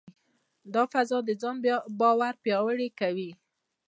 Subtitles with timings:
[0.73, 1.55] دا فضا د ځان
[1.99, 3.31] باور پیاوړې کوي.